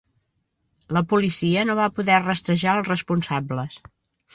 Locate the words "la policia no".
0.97-1.77